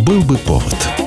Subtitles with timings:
[0.00, 0.99] Был бы повод.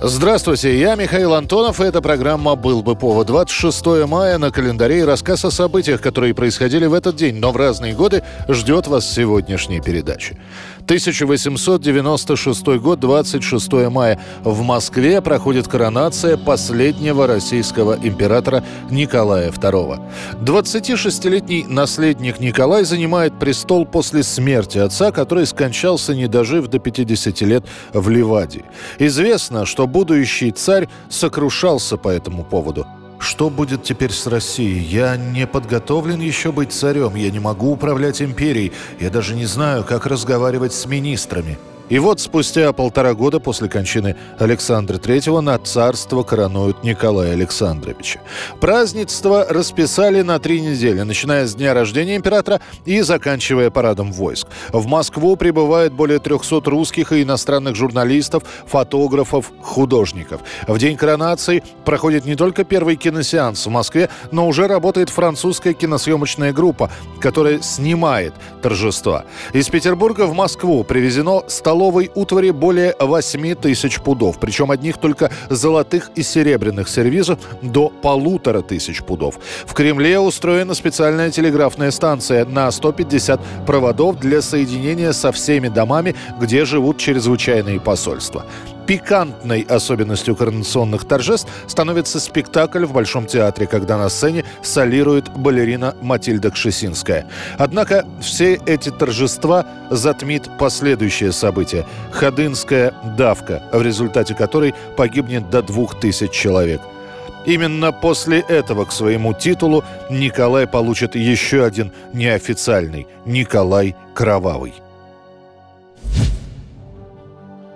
[0.00, 3.26] Здравствуйте, я Михаил Антонов, и эта программа «Был бы повод».
[3.26, 7.56] 26 мая на календаре и рассказ о событиях, которые происходили в этот день, но в
[7.56, 10.38] разные годы, ждет вас сегодняшней передачи.
[10.84, 14.20] 1896 год, 26 мая.
[14.44, 20.00] В Москве проходит коронация последнего российского императора Николая II.
[20.40, 27.64] 26-летний наследник Николай занимает престол после смерти отца, который скончался, не дожив до 50 лет
[27.92, 28.62] в Ливаде.
[29.00, 32.86] Известно, что будущий царь сокрушался по этому поводу.
[33.18, 34.80] Что будет теперь с Россией?
[34.80, 39.82] Я не подготовлен еще быть царем, я не могу управлять империей, я даже не знаю,
[39.82, 41.58] как разговаривать с министрами.
[41.88, 48.20] И вот спустя полтора года после кончины Александра III на царство коронуют Николая Александровича.
[48.60, 54.48] Празднество расписали на три недели, начиная с дня рождения императора и заканчивая парадом войск.
[54.70, 60.42] В Москву прибывает более 300 русских и иностранных журналистов, фотографов, художников.
[60.66, 66.52] В день коронации проходит не только первый киносеанс в Москве, но уже работает французская киносъемочная
[66.52, 69.24] группа, которая снимает торжества.
[69.54, 74.40] Из Петербурга в Москву привезено столовое столовой утвари более 8 тысяч пудов.
[74.40, 79.38] Причем одних только золотых и серебряных сервизов до полутора тысяч пудов.
[79.64, 86.64] В Кремле устроена специальная телеграфная станция на 150 проводов для соединения со всеми домами, где
[86.64, 88.44] живут чрезвычайные посольства.
[88.88, 96.50] Пикантной особенностью коронационных торжеств становится спектакль в Большом театре, когда на сцене солирует балерина Матильда
[96.50, 97.26] Кшесинская.
[97.58, 106.00] Однако все эти торжества затмит последующее событие– Ходынская давка, в результате которой погибнет до двух
[106.00, 106.80] тысяч человек.
[107.44, 114.72] Именно после этого к своему титулу Николай получит еще один неофициальный– Николай Кровавый.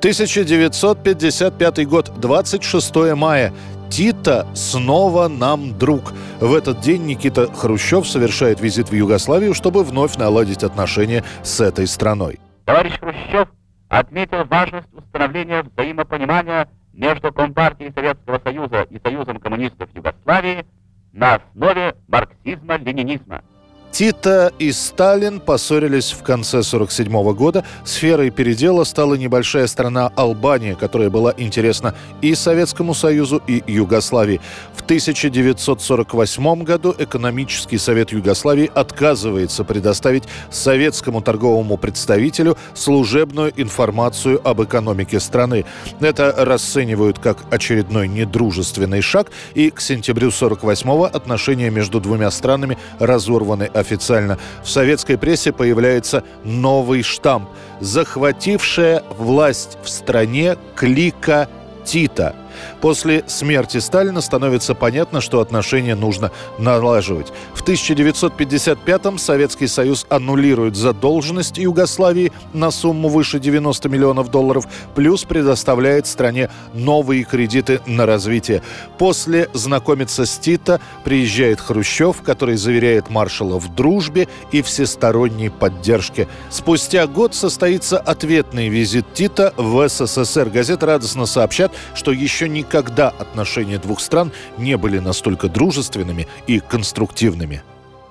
[0.03, 3.53] 1955 год, 26 мая.
[3.89, 6.13] Тита снова нам друг.
[6.41, 11.87] В этот день Никита Хрущев совершает визит в Югославию, чтобы вновь наладить отношения с этой
[11.87, 12.41] страной.
[12.65, 13.47] Товарищ Хрущев
[13.89, 20.67] отметил важность установления взаимопонимания между Компартией Советского Союза и Союзом коммунистов Югославии
[21.13, 23.45] на основе марксизма-ленинизма.
[23.93, 27.63] Тита и Сталин поссорились в конце 1947 года.
[27.85, 34.41] Сферой передела стала небольшая страна Албания, которая была интересна и Советскому Союзу, и Югославии.
[34.75, 45.21] В 1948 году экономический совет Югославии отказывается предоставить советскому торговому представителю служебную информацию об экономике
[45.21, 45.67] страны.
[46.01, 53.65] Это расценивают как очередной недружественный шаг, и к сентябрю 1948 отношения между двумя странами разорваны
[53.83, 54.39] официально.
[54.65, 57.51] В советской прессе появляется новый штамп
[57.81, 61.49] «Захватившая власть в стране клика
[61.85, 62.35] Тита».
[62.81, 67.33] После смерти Сталина становится понятно, что отношения нужно налаживать.
[67.55, 76.07] В 1955-м Советский Союз аннулирует задолженность Югославии на сумму выше 90 миллионов долларов, плюс предоставляет
[76.07, 78.63] стране новые кредиты на развитие.
[78.99, 86.29] После знакомиться с Тита приезжает Хрущев, который заверяет маршала в дружбе и всесторонней поддержке.
[86.51, 90.51] Спустя год состоится ответный визит Тита в СССР.
[90.51, 97.63] Газеты радостно сообщат, что еще никогда отношения двух стран не были настолько дружественными и конструктивными.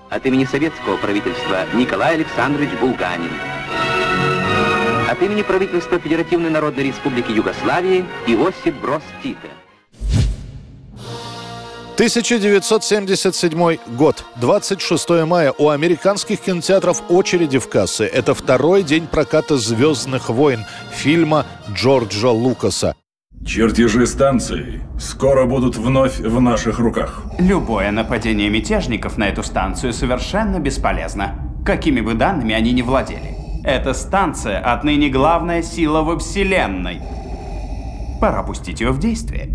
[0.09, 3.31] От имени советского правительства Николай Александрович Булганин.
[5.09, 9.47] От имени правительства Федеративной Народной Республики Югославии Иосиф Брос Тита.
[12.01, 15.53] 1977 год, 26 мая.
[15.55, 18.05] У американских кинотеатров очереди в кассы.
[18.05, 22.95] Это второй день проката «Звездных войн» фильма Джорджа Лукаса.
[23.51, 27.23] Чертежи станции скоро будут вновь в наших руках.
[27.37, 33.35] Любое нападение мятежников на эту станцию совершенно бесполезно, какими бы данными они ни владели.
[33.65, 37.01] Эта станция отныне главная сила во Вселенной.
[38.21, 39.49] Пора пустить ее в действие.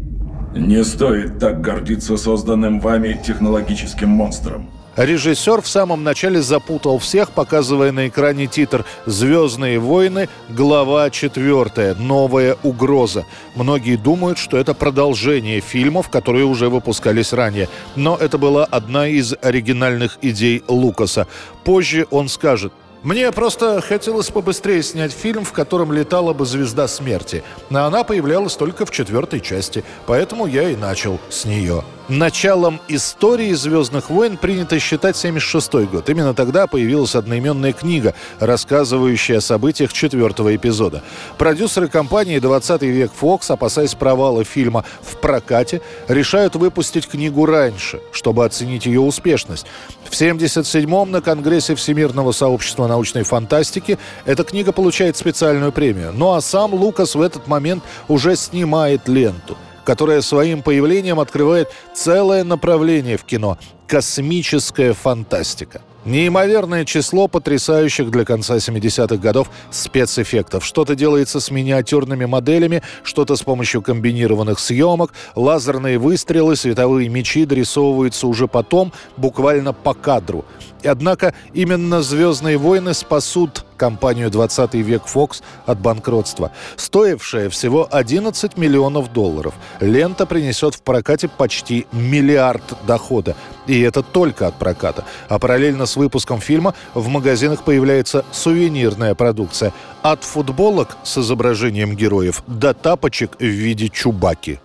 [0.54, 4.68] Не стоит так гордиться созданным вами технологическим монстром.
[4.96, 10.30] Режиссер в самом начале запутал всех, показывая на экране титр «Звездные войны.
[10.48, 11.96] Глава 4.
[11.98, 13.26] Новая угроза».
[13.54, 17.68] Многие думают, что это продолжение фильмов, которые уже выпускались ранее.
[17.94, 21.26] Но это была одна из оригинальных идей Лукаса.
[21.62, 22.72] Позже он скажет–
[23.06, 27.44] мне просто хотелось побыстрее снять фильм, в котором летала бы звезда смерти.
[27.70, 31.84] Но она появлялась только в четвертой части, поэтому я и начал с нее.
[32.08, 36.08] Началом истории «Звездных войн» принято считать 76 год.
[36.08, 41.02] Именно тогда появилась одноименная книга, рассказывающая о событиях четвертого эпизода.
[41.36, 48.44] Продюсеры компании «20 век Fox», опасаясь провала фильма в прокате, решают выпустить книгу раньше, чтобы
[48.44, 49.66] оценить ее успешность.
[50.04, 56.12] В 1977-м на Конгрессе Всемирного сообщества научной фантастики эта книга получает специальную премию.
[56.14, 62.44] Ну а сам Лукас в этот момент уже снимает ленту– которая своим появлением открывает целое
[62.44, 63.56] направление в кино–
[63.86, 65.80] космическая фантастика.
[66.04, 70.64] Неимоверное число потрясающих для конца 70-х годов спецэффектов.
[70.64, 78.28] Что-то делается с миниатюрными моделями, что-то с помощью комбинированных съемок, лазерные выстрелы, световые мечи дорисовываются
[78.28, 80.44] уже потом, буквально по кадру.
[80.84, 86.52] Однако именно «Звездные войны» спасут компанию «20 век Fox от банкротства.
[86.76, 89.54] Стоившая всего 11 миллионов долларов.
[89.80, 93.36] Лента принесет в прокате почти миллиард дохода.
[93.66, 95.04] И это только от проката.
[95.28, 99.72] А параллельно с выпуском фильма в магазинах появляется сувенирная продукция.
[100.02, 104.60] От футболок с изображением героев до тапочек в виде чубаки.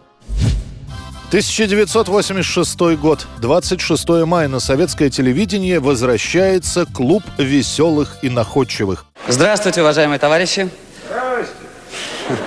[1.31, 3.25] 1986 год.
[3.39, 9.05] 26 мая на советское телевидение возвращается клуб веселых и находчивых.
[9.29, 10.69] Здравствуйте, уважаемые товарищи.
[11.07, 12.43] Здравствуйте.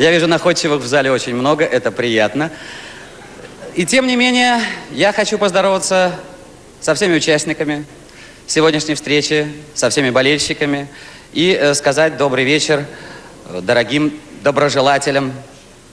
[0.00, 2.50] Я вижу находчивых в зале очень много, это приятно.
[3.76, 4.60] И тем не менее,
[4.90, 6.16] я хочу поздороваться
[6.80, 7.86] со всеми участниками
[8.48, 10.88] сегодняшней встречи, со всеми болельщиками
[11.32, 12.84] и э, сказать добрый вечер
[13.48, 14.12] э, дорогим
[14.42, 15.32] доброжелателям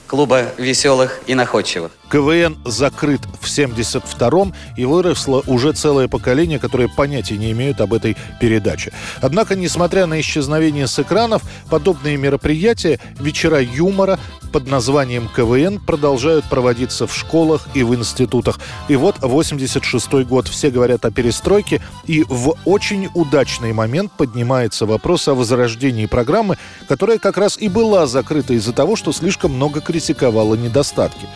[0.06, 1.92] клуба веселых и находчивых.
[2.10, 8.16] КВН закрыт в 72-м, и выросло уже целое поколение, которое понятия не имеют об этой
[8.40, 8.92] передаче.
[9.20, 14.18] Однако, несмотря на исчезновение с экранов, подобные мероприятия, вечера юмора
[14.52, 18.58] под названием КВН продолжают проводиться в школах и в институтах.
[18.88, 25.26] И вот 86-й год, все говорят о перестройке, и в очень удачный момент поднимается вопрос
[25.28, 26.56] о возрождении программы,
[26.88, 31.26] которая как раз и была закрыта из-за того, что слишком много критиковала недостатки.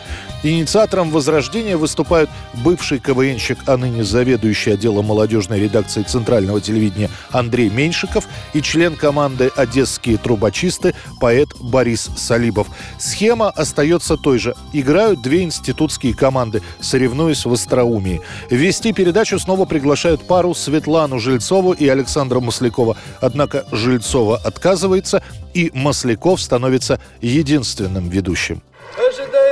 [0.42, 2.30] Инициатором возрождения выступают
[2.64, 9.50] бывший КВНщик, а ныне заведующий отделом молодежной редакции Центрального телевидения Андрей Меньшиков и член команды
[9.54, 12.68] «Одесские трубочисты» поэт Борис Салибов.
[12.98, 14.54] Схема остается той же.
[14.72, 18.22] Играют две институтские команды, соревнуясь в остроумии.
[18.48, 22.96] Вести передачу снова приглашают пару Светлану Жильцову и Александра Маслякова.
[23.20, 25.22] Однако Жильцова отказывается,
[25.52, 28.62] и Масляков становится единственным ведущим.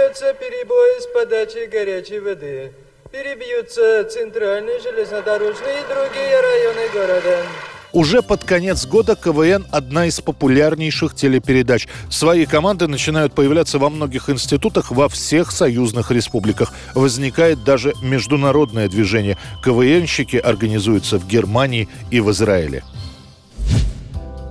[0.08, 2.72] Ожидаются перебои с подачей горячей воды.
[3.12, 7.42] Перебьются центральные, железнодорожные и другие районы города.
[7.92, 11.88] Уже под конец года КВН– одна из популярнейших телепередач.
[12.10, 16.72] Свои команды начинают появляться во многих институтах во всех союзных республиках.
[16.94, 19.36] Возникает даже международное движение.
[19.62, 22.82] КВНщики организуются в Германии и в Израиле.